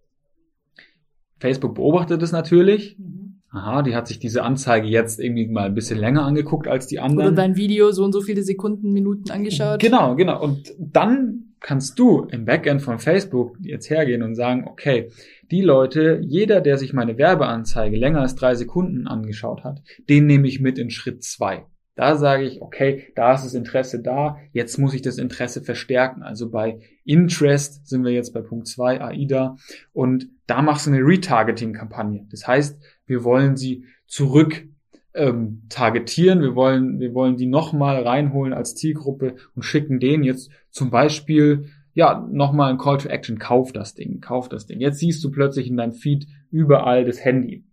Facebook 1.39 1.77
beobachtet 1.77 2.21
es 2.25 2.33
natürlich. 2.33 2.99
Mhm. 2.99 3.41
Aha, 3.51 3.83
die 3.83 3.95
hat 3.95 4.09
sich 4.09 4.19
diese 4.19 4.43
Anzeige 4.43 4.89
jetzt 4.89 5.21
irgendwie 5.21 5.47
mal 5.47 5.67
ein 5.67 5.77
bisschen 5.77 5.97
länger 5.97 6.25
angeguckt 6.25 6.67
als 6.67 6.89
die 6.89 6.99
anderen. 6.99 7.29
Oder 7.29 7.37
dein 7.37 7.57
Video 7.57 7.93
so 7.93 8.05
und 8.05 8.13
so 8.13 8.21
viele 8.21 8.43
Sekunden, 8.43 8.93
Minuten 8.93 9.31
angeschaut. 9.31 9.79
Genau, 9.79 10.17
genau. 10.17 10.43
Und 10.43 10.75
dann 10.77 11.55
kannst 11.61 12.01
du 12.01 12.25
im 12.25 12.45
Backend 12.45 12.83
von 12.83 12.99
Facebook 12.99 13.57
jetzt 13.61 13.89
hergehen 13.89 14.25
und 14.25 14.35
sagen, 14.35 14.67
okay, 14.67 15.11
die 15.53 15.63
Leute, 15.63 16.21
jeder, 16.21 16.61
der 16.61 16.79
sich 16.79 16.93
meine 16.93 17.17
Werbeanzeige 17.17 17.97
länger 17.97 18.23
als 18.23 18.35
drei 18.35 18.57
Sekunden 18.57 19.07
angeschaut 19.07 19.63
hat, 19.63 19.83
den 20.09 20.27
nehme 20.27 20.49
ich 20.49 20.59
mit 20.59 20.79
in 20.79 20.91
Schritt 20.91 21.23
zwei. 21.23 21.65
Da 21.99 22.15
sage 22.15 22.45
ich, 22.45 22.63
okay, 22.63 23.11
da 23.17 23.35
ist 23.35 23.45
das 23.45 23.55
Interesse 23.55 24.01
da, 24.01 24.39
jetzt 24.53 24.79
muss 24.79 24.95
ich 24.95 25.03
das 25.03 25.19
Interesse 25.19 25.63
verstärken. 25.63 26.23
Also 26.23 26.49
bei 26.49 26.79
Interest 27.05 27.89
sind 27.89 28.05
wir 28.05 28.13
jetzt 28.13 28.33
bei 28.33 28.41
Punkt 28.41 28.69
2, 28.69 29.01
AIDA, 29.01 29.57
und 29.93 30.29
da 30.47 30.63
machst 30.63 30.87
du 30.87 30.93
eine 30.93 31.01
Retargeting-Kampagne. 31.01 32.25
Das 32.31 32.47
heißt, 32.47 32.81
wir 33.07 33.25
wollen 33.25 33.57
sie 33.57 33.85
zurück 34.07 34.69
ähm, 35.13 35.65
targetieren, 35.71 36.41
wir 36.41 36.55
wollen, 36.55 37.01
wir 37.01 37.15
wollen 37.15 37.37
die 37.37 37.47
nochmal 37.47 38.01
reinholen 38.05 38.53
als 38.53 38.77
Zielgruppe 38.77 39.35
und 39.57 39.65
schicken 39.65 39.99
denen 39.99 40.23
jetzt 40.23 40.53
zum 40.71 40.91
Beispiel 40.91 41.65
ja, 41.95 42.25
nochmal 42.31 42.71
ein 42.71 42.79
Call 42.79 42.99
to 42.99 43.09
Action, 43.09 43.41
kauf 43.41 43.73
das 43.73 43.97
Ding, 43.97 44.21
kauf 44.21 44.49
das 44.49 44.67
Ding. 44.67 44.79
Jetzt 44.79 45.01
siehst 45.01 45.25
du 45.25 45.33
plötzlich 45.33 45.67
in 45.67 45.77
deinem 45.77 45.95
Feed 45.95 46.29
überall 46.53 47.05
das 47.05 47.25
Handy. 47.25 47.65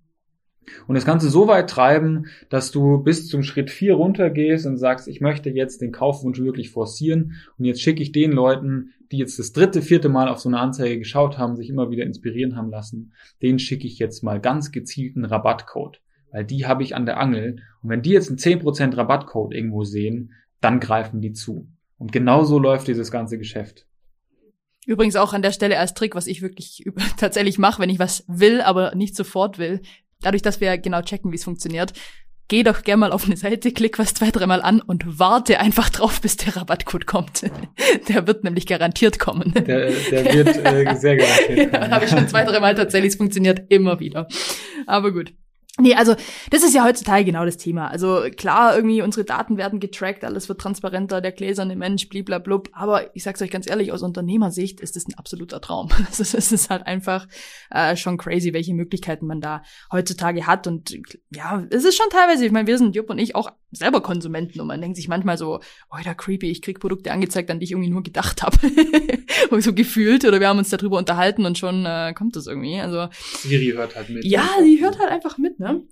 Und 0.87 0.95
das 0.95 1.05
Ganze 1.05 1.29
so 1.29 1.47
weit 1.47 1.69
treiben, 1.69 2.27
dass 2.49 2.71
du 2.71 2.99
bis 2.99 3.27
zum 3.27 3.43
Schritt 3.43 3.69
vier 3.69 3.95
runtergehst 3.95 4.65
und 4.65 4.77
sagst, 4.77 5.07
ich 5.07 5.21
möchte 5.21 5.49
jetzt 5.49 5.81
den 5.81 5.91
Kaufwunsch 5.91 6.39
wirklich 6.39 6.71
forcieren 6.71 7.33
und 7.57 7.65
jetzt 7.65 7.81
schicke 7.81 8.01
ich 8.01 8.11
den 8.11 8.31
Leuten, 8.31 8.91
die 9.11 9.17
jetzt 9.17 9.39
das 9.39 9.51
dritte, 9.51 9.81
vierte 9.81 10.09
Mal 10.09 10.27
auf 10.27 10.39
so 10.39 10.49
eine 10.49 10.59
Anzeige 10.59 10.97
geschaut 10.97 11.37
haben, 11.37 11.55
sich 11.55 11.69
immer 11.69 11.89
wieder 11.91 12.03
inspirieren 12.03 12.55
haben 12.55 12.69
lassen, 12.69 13.13
denen 13.41 13.59
schicke 13.59 13.87
ich 13.87 13.99
jetzt 13.99 14.23
mal 14.23 14.39
ganz 14.39 14.71
gezielten 14.71 15.25
Rabattcode, 15.25 16.01
weil 16.31 16.45
die 16.45 16.65
habe 16.65 16.83
ich 16.83 16.95
an 16.95 17.05
der 17.05 17.19
Angel 17.19 17.57
und 17.81 17.89
wenn 17.89 18.01
die 18.01 18.11
jetzt 18.11 18.29
einen 18.29 18.39
10% 18.39 18.97
Rabattcode 18.97 19.53
irgendwo 19.53 19.83
sehen, 19.83 20.33
dann 20.61 20.79
greifen 20.79 21.21
die 21.21 21.33
zu. 21.33 21.67
Und 21.97 22.11
genau 22.11 22.43
so 22.43 22.59
läuft 22.59 22.87
dieses 22.87 23.11
ganze 23.11 23.37
Geschäft. 23.37 23.85
Übrigens 24.85 25.15
auch 25.15 25.33
an 25.33 25.41
der 25.41 25.51
Stelle 25.51 25.79
als 25.79 25.93
Trick, 25.93 26.15
was 26.15 26.27
ich 26.27 26.41
wirklich 26.41 26.85
tatsächlich 27.17 27.57
mache, 27.57 27.81
wenn 27.81 27.89
ich 27.89 27.99
was 27.99 28.23
will, 28.27 28.61
aber 28.61 28.95
nicht 28.95 29.15
sofort 29.15 29.57
will. 29.57 29.81
Dadurch, 30.25 30.41
dass 30.41 30.59
wir 30.59 30.75
genau 30.79 31.03
checken, 31.03 31.31
wie 31.31 31.35
es 31.35 31.43
funktioniert, 31.43 31.93
geh 32.47 32.63
doch 32.63 32.81
gerne 32.81 33.01
mal 33.01 33.11
auf 33.11 33.25
eine 33.25 33.37
Seite, 33.37 33.71
klick 33.71 33.99
was 33.99 34.15
zwei, 34.15 34.31
dreimal 34.31 34.59
an 34.59 34.81
und 34.81 35.19
warte 35.19 35.59
einfach 35.59 35.91
drauf, 35.91 36.19
bis 36.19 36.35
der 36.35 36.57
Rabattcode 36.57 37.05
kommt. 37.05 37.43
Der 38.09 38.25
wird 38.25 38.43
nämlich 38.43 38.65
garantiert 38.65 39.19
kommen. 39.19 39.53
Der, 39.53 39.91
der 39.91 40.33
wird 40.33 40.47
äh, 40.65 40.95
sehr 40.95 41.17
garantiert 41.17 41.71
kommen. 41.71 41.83
ja, 41.83 41.89
Habe 41.91 42.05
ich 42.05 42.11
schon 42.11 42.27
zwei, 42.27 42.43
dreimal 42.43 42.73
tatsächlich, 42.73 43.13
es 43.13 43.17
funktioniert 43.17 43.61
immer 43.69 43.99
wieder. 43.99 44.27
Aber 44.87 45.11
gut. 45.11 45.31
Nee, 45.77 45.93
also 45.93 46.15
das 46.51 46.63
ist 46.63 46.73
ja 46.73 46.85
heutzutage 46.85 47.25
genau 47.25 47.43
das 47.43 47.57
Thema. 47.57 47.89
Also 47.89 48.23
klar, 48.37 48.77
irgendwie 48.77 49.01
unsere 49.01 49.25
Daten 49.25 49.57
werden 49.57 49.81
getrackt, 49.81 50.23
alles 50.23 50.47
wird 50.47 50.61
transparenter, 50.61 51.19
der 51.19 51.33
gläserne 51.33 51.75
Mensch, 51.75 52.07
bliblablub. 52.07 52.69
Aber 52.71 53.13
ich 53.13 53.23
sag's 53.23 53.41
euch 53.41 53.51
ganz 53.51 53.69
ehrlich, 53.69 53.91
aus 53.91 54.01
Unternehmersicht 54.01 54.79
ist 54.79 54.95
das 54.95 55.05
ein 55.05 55.15
absoluter 55.15 55.59
Traum. 55.59 55.89
Also 56.07 56.37
es 56.37 56.51
ist 56.51 56.69
halt 56.69 56.87
einfach 56.87 57.27
äh, 57.71 57.97
schon 57.97 58.17
crazy, 58.17 58.53
welche 58.53 58.73
Möglichkeiten 58.73 59.25
man 59.25 59.41
da 59.41 59.63
heutzutage 59.91 60.47
hat. 60.47 60.65
Und 60.65 60.97
ja, 61.31 61.65
es 61.69 61.83
ist 61.83 61.97
schon 61.97 62.09
teilweise, 62.09 62.45
ich 62.45 62.51
meine, 62.51 62.67
wir 62.67 62.77
sind 62.77 62.95
Jupp 62.95 63.09
und 63.09 63.17
ich 63.17 63.35
auch 63.35 63.51
selber 63.75 64.01
Konsumenten 64.01 64.59
und 64.59 64.67
man 64.67 64.81
denkt 64.81 64.97
sich 64.97 65.07
manchmal 65.07 65.37
so, 65.37 65.59
oh, 65.91 65.97
da 66.03 66.13
creepy, 66.13 66.49
ich 66.49 66.61
krieg 66.61 66.79
Produkte 66.79 67.11
angezeigt, 67.11 67.49
an 67.51 67.59
die 67.59 67.65
ich 67.65 67.71
irgendwie 67.71 67.89
nur 67.89 68.03
gedacht 68.03 68.43
habe. 68.43 68.57
so 69.61 69.73
gefühlt. 69.73 70.25
Oder 70.25 70.39
wir 70.39 70.47
haben 70.47 70.59
uns 70.59 70.69
darüber 70.69 70.97
unterhalten 70.97 71.45
und 71.45 71.57
schon 71.57 71.85
äh, 71.85 72.13
kommt 72.15 72.35
das 72.35 72.47
irgendwie. 72.47 72.79
Also 72.79 73.07
Siri 73.41 73.71
hört 73.75 73.95
halt 73.95 74.09
mit. 74.09 74.25
Ja, 74.25 74.47
sie 74.61 74.81
hört 74.81 74.99
halt 74.99 75.11
einfach 75.11 75.37
mit, 75.37 75.59
ne? 75.59 75.83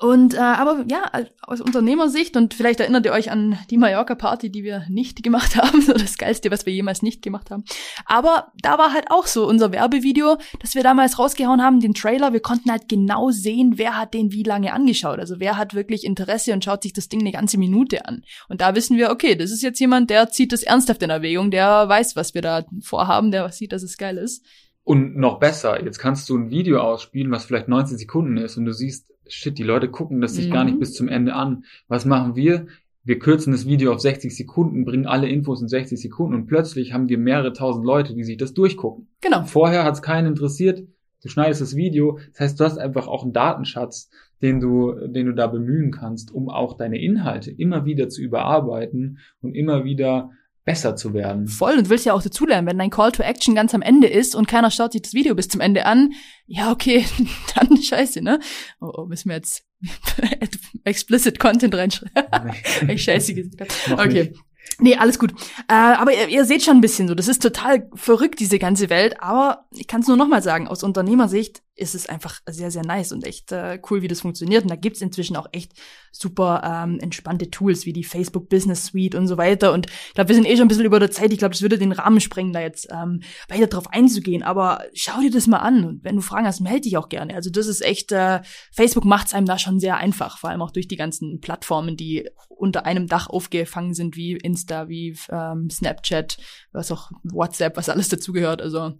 Und 0.00 0.34
äh, 0.34 0.38
aber 0.38 0.84
ja, 0.88 1.10
aus 1.42 1.60
Unternehmersicht 1.60 2.36
und 2.36 2.54
vielleicht 2.54 2.80
erinnert 2.80 3.04
ihr 3.04 3.12
euch 3.12 3.30
an 3.30 3.58
die 3.70 3.76
Mallorca-Party, 3.76 4.50
die 4.50 4.64
wir 4.64 4.84
nicht 4.88 5.22
gemacht 5.22 5.56
haben, 5.56 5.82
so 5.82 5.92
das 5.92 6.18
Geilste, 6.18 6.50
was 6.50 6.66
wir 6.66 6.72
jemals 6.72 7.02
nicht 7.02 7.22
gemacht 7.22 7.50
haben. 7.50 7.64
Aber 8.06 8.52
da 8.62 8.78
war 8.78 8.92
halt 8.92 9.06
auch 9.10 9.26
so 9.26 9.46
unser 9.46 9.72
Werbevideo, 9.72 10.38
das 10.60 10.74
wir 10.74 10.82
damals 10.82 11.18
rausgehauen 11.18 11.62
haben, 11.62 11.80
den 11.80 11.94
Trailer. 11.94 12.32
Wir 12.32 12.40
konnten 12.40 12.70
halt 12.70 12.88
genau 12.88 13.30
sehen, 13.30 13.74
wer 13.76 13.98
hat 13.98 14.14
den 14.14 14.32
wie 14.32 14.42
lange 14.42 14.72
angeschaut. 14.72 15.18
Also 15.18 15.40
wer 15.40 15.56
hat 15.56 15.74
wirklich 15.74 16.04
Interesse 16.04 16.52
und 16.52 16.64
schaut 16.64 16.82
sich 16.82 16.92
das 16.92 17.08
Ding 17.08 17.20
eine 17.20 17.32
ganze 17.32 17.58
Minute 17.58 18.06
an. 18.06 18.22
Und 18.48 18.60
da 18.60 18.74
wissen 18.74 18.96
wir, 18.96 19.10
okay, 19.10 19.34
das 19.34 19.50
ist 19.50 19.62
jetzt 19.62 19.80
jemand, 19.80 20.10
der 20.10 20.30
zieht 20.30 20.52
das 20.52 20.62
ernsthaft 20.62 21.02
in 21.02 21.10
Erwägung, 21.10 21.50
der 21.50 21.88
weiß, 21.88 22.16
was 22.16 22.34
wir 22.34 22.42
da 22.42 22.64
vorhaben, 22.82 23.30
der 23.30 23.50
sieht, 23.50 23.72
dass 23.72 23.82
es 23.82 23.96
geil 23.98 24.18
ist. 24.18 24.44
Und 24.84 25.16
noch 25.16 25.38
besser, 25.38 25.82
jetzt 25.84 25.98
kannst 25.98 26.28
du 26.28 26.36
ein 26.36 26.50
Video 26.50 26.80
ausspielen, 26.80 27.30
was 27.30 27.44
vielleicht 27.44 27.68
19 27.68 27.98
Sekunden 27.98 28.36
ist 28.36 28.56
und 28.56 28.64
du 28.64 28.72
siehst, 28.72 29.11
shit, 29.28 29.58
die 29.58 29.62
Leute 29.62 29.88
gucken 29.88 30.20
das 30.20 30.34
sich 30.34 30.48
mhm. 30.48 30.52
gar 30.52 30.64
nicht 30.64 30.74
mhm. 30.74 30.80
bis 30.80 30.94
zum 30.94 31.08
Ende 31.08 31.34
an. 31.34 31.64
Was 31.88 32.04
machen 32.04 32.36
wir? 32.36 32.66
Wir 33.04 33.18
kürzen 33.18 33.52
das 33.52 33.66
Video 33.66 33.92
auf 33.92 34.00
60 34.00 34.36
Sekunden, 34.36 34.84
bringen 34.84 35.06
alle 35.06 35.28
Infos 35.28 35.60
in 35.60 35.68
60 35.68 36.00
Sekunden 36.00 36.34
und 36.34 36.46
plötzlich 36.46 36.92
haben 36.92 37.08
wir 37.08 37.18
mehrere 37.18 37.52
tausend 37.52 37.84
Leute, 37.84 38.14
die 38.14 38.22
sich 38.22 38.36
das 38.36 38.54
durchgucken. 38.54 39.08
Genau. 39.20 39.42
Vorher 39.42 39.84
hat 39.84 39.94
es 39.94 40.02
keinen 40.02 40.28
interessiert. 40.28 40.84
Du 41.22 41.28
schneidest 41.28 41.60
das 41.60 41.76
Video. 41.76 42.18
Das 42.32 42.40
heißt, 42.40 42.60
du 42.60 42.64
hast 42.64 42.78
einfach 42.78 43.08
auch 43.08 43.24
einen 43.24 43.32
Datenschatz, 43.32 44.10
den 44.40 44.60
du, 44.60 44.92
den 45.06 45.26
du 45.26 45.34
da 45.34 45.46
bemühen 45.46 45.90
kannst, 45.90 46.32
um 46.32 46.48
auch 46.48 46.76
deine 46.76 47.00
Inhalte 47.00 47.50
immer 47.50 47.84
wieder 47.84 48.08
zu 48.08 48.22
überarbeiten 48.22 49.18
und 49.40 49.54
immer 49.54 49.84
wieder 49.84 50.30
besser 50.64 50.94
zu 50.96 51.12
werden. 51.12 51.48
Voll, 51.48 51.76
und 51.76 51.88
willst 51.88 52.06
ja 52.06 52.12
auch 52.12 52.22
dazulernen, 52.22 52.68
wenn 52.68 52.78
dein 52.78 52.90
Call 52.90 53.12
to 53.12 53.22
Action 53.22 53.54
ganz 53.54 53.74
am 53.74 53.82
Ende 53.82 54.06
ist 54.06 54.34
und 54.34 54.46
keiner 54.46 54.70
schaut 54.70 54.92
sich 54.92 55.02
das 55.02 55.14
Video 55.14 55.34
bis 55.34 55.48
zum 55.48 55.60
Ende 55.60 55.86
an, 55.86 56.12
ja, 56.46 56.70
okay, 56.70 57.04
dann 57.54 57.76
scheiße, 57.76 58.22
ne? 58.22 58.38
Oh, 58.80 58.92
oh 58.96 59.06
müssen 59.06 59.28
wir 59.28 59.36
jetzt 59.36 59.64
explicit 60.84 61.38
Content 61.38 61.74
reinschreiben? 61.74 62.52
ich 62.88 63.02
scheiße 63.02 63.34
gesagt. 63.34 63.74
Okay. 63.92 64.30
Nicht. 64.30 64.40
Nee, 64.78 64.96
alles 64.96 65.18
gut. 65.18 65.32
Äh, 65.68 65.74
aber 65.74 66.12
ihr, 66.12 66.28
ihr, 66.28 66.44
seht 66.44 66.62
schon 66.62 66.76
ein 66.76 66.80
bisschen 66.80 67.08
so, 67.08 67.14
das 67.14 67.28
ist 67.28 67.42
total 67.42 67.88
verrückt, 67.94 68.40
diese 68.40 68.58
ganze 68.58 68.90
Welt. 68.90 69.20
Aber 69.20 69.66
ich 69.70 69.86
kann 69.86 70.00
es 70.00 70.08
nur 70.08 70.16
nochmal 70.16 70.42
sagen, 70.42 70.66
aus 70.66 70.82
Unternehmersicht 70.82 71.62
ist 71.74 71.94
es 71.94 72.06
einfach 72.06 72.40
sehr, 72.46 72.70
sehr 72.70 72.84
nice 72.84 73.12
und 73.12 73.26
echt 73.26 73.50
äh, 73.50 73.80
cool, 73.90 74.02
wie 74.02 74.08
das 74.08 74.20
funktioniert. 74.20 74.62
Und 74.62 74.70
da 74.70 74.76
gibt's 74.76 75.00
inzwischen 75.00 75.36
auch 75.36 75.46
echt 75.52 75.72
super 76.10 76.62
ähm, 76.64 76.98
entspannte 77.00 77.50
Tools 77.50 77.86
wie 77.86 77.94
die 77.94 78.04
Facebook 78.04 78.50
Business 78.50 78.86
Suite 78.86 79.14
und 79.14 79.26
so 79.26 79.38
weiter. 79.38 79.72
Und 79.72 79.86
ich 79.86 80.14
glaube, 80.14 80.28
wir 80.28 80.34
sind 80.34 80.46
eh 80.46 80.56
schon 80.56 80.66
ein 80.66 80.68
bisschen 80.68 80.84
über 80.84 81.00
der 81.00 81.10
Zeit. 81.10 81.32
Ich 81.32 81.38
glaube, 81.38 81.54
das 81.54 81.62
würde 81.62 81.78
den 81.78 81.92
Rahmen 81.92 82.20
sprengen, 82.20 82.52
da 82.52 82.60
jetzt 82.60 82.88
ähm, 82.92 83.22
weiter 83.48 83.68
drauf 83.68 83.90
einzugehen. 83.90 84.42
Aber 84.42 84.84
schau 84.92 85.20
dir 85.20 85.30
das 85.30 85.46
mal 85.46 85.58
an. 85.58 85.84
Und 85.84 86.04
wenn 86.04 86.16
du 86.16 86.22
Fragen 86.22 86.46
hast, 86.46 86.60
melde 86.60 86.82
dich 86.82 86.98
auch 86.98 87.08
gerne. 87.08 87.34
Also 87.34 87.48
das 87.50 87.66
ist 87.66 87.80
echt, 87.80 88.12
äh, 88.12 88.42
Facebook 88.70 89.06
macht's 89.06 89.32
einem 89.32 89.46
da 89.46 89.58
schon 89.58 89.80
sehr 89.80 89.96
einfach, 89.96 90.38
vor 90.38 90.50
allem 90.50 90.60
auch 90.62 90.72
durch 90.72 90.88
die 90.88 90.96
ganzen 90.96 91.40
Plattformen, 91.40 91.96
die 91.96 92.28
unter 92.48 92.84
einem 92.84 93.06
Dach 93.06 93.28
aufgefangen 93.28 93.94
sind, 93.94 94.14
wie 94.14 94.32
Insta, 94.32 94.88
wie 94.88 95.16
ähm, 95.30 95.70
Snapchat, 95.70 96.36
was 96.72 96.92
auch 96.92 97.10
WhatsApp, 97.24 97.78
was 97.78 97.88
alles 97.88 98.10
dazugehört. 98.10 98.60
Also 98.60 98.92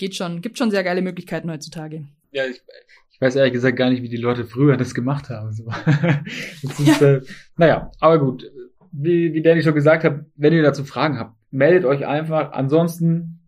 geht 0.00 0.16
schon, 0.16 0.40
gibt 0.40 0.58
schon 0.58 0.70
sehr 0.70 0.82
geile 0.82 1.02
Möglichkeiten 1.02 1.50
heutzutage. 1.50 2.04
Ja, 2.32 2.44
ich, 2.46 2.60
ich 3.10 3.20
weiß 3.20 3.36
ehrlich 3.36 3.52
gesagt 3.52 3.76
gar 3.76 3.90
nicht, 3.90 4.02
wie 4.02 4.08
die 4.08 4.16
Leute 4.16 4.44
früher 4.44 4.76
das 4.76 4.94
gemacht 4.94 5.28
haben. 5.28 5.52
So. 5.52 5.66
das 6.62 6.80
ist, 6.80 7.00
ja. 7.00 7.12
äh, 7.12 7.20
naja, 7.56 7.92
aber 8.00 8.18
gut. 8.18 8.50
Wie, 8.92 9.32
wie 9.34 9.42
Danny 9.42 9.62
schon 9.62 9.74
gesagt 9.74 10.02
hat, 10.02 10.24
wenn 10.34 10.52
ihr 10.52 10.62
dazu 10.62 10.84
Fragen 10.84 11.18
habt, 11.18 11.36
meldet 11.52 11.84
euch 11.84 12.06
einfach. 12.06 12.52
Ansonsten 12.52 13.39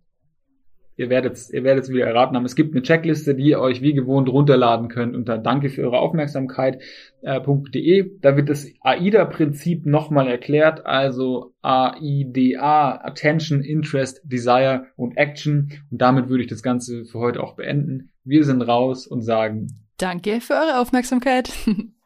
ihr 0.96 1.10
werdet 1.10 1.38
ihr 1.50 1.64
werdet 1.64 1.84
es 1.84 1.90
wieder 1.90 2.06
erraten 2.06 2.36
haben. 2.36 2.44
Es 2.44 2.56
gibt 2.56 2.74
eine 2.74 2.82
Checkliste, 2.82 3.34
die 3.34 3.50
ihr 3.50 3.60
euch 3.60 3.82
wie 3.82 3.92
gewohnt 3.92 4.28
runterladen 4.28 4.88
könnt 4.88 5.16
unter 5.16 5.38
danke 5.38 5.68
für 5.68 5.82
eure 5.82 5.98
Aufmerksamkeit.de. 5.98 8.00
Äh, 8.00 8.10
da 8.20 8.36
wird 8.36 8.48
das 8.48 8.66
AIDA-Prinzip 8.80 9.86
nochmal 9.86 10.28
erklärt, 10.28 10.86
also 10.86 11.54
AIDA, 11.62 13.00
Attention, 13.02 13.62
Interest, 13.62 14.20
Desire 14.24 14.86
und 14.96 15.16
Action. 15.16 15.70
Und 15.90 16.02
damit 16.02 16.28
würde 16.28 16.42
ich 16.42 16.50
das 16.50 16.62
Ganze 16.62 17.04
für 17.04 17.18
heute 17.18 17.42
auch 17.42 17.54
beenden. 17.54 18.10
Wir 18.24 18.44
sind 18.44 18.62
raus 18.62 19.06
und 19.06 19.22
sagen 19.22 19.68
Danke 19.98 20.40
für 20.40 20.54
eure 20.54 20.80
Aufmerksamkeit. 20.80 21.52